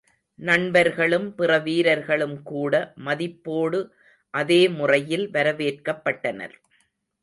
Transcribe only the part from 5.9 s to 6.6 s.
பட்டனர்.